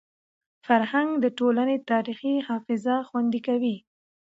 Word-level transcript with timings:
فرهنګ 0.65 1.09
د 1.23 1.25
ټولني 1.37 1.77
تاریخي 1.91 2.33
حافظه 2.47 2.95
خوندي 3.07 3.41
کوي. 3.47 3.75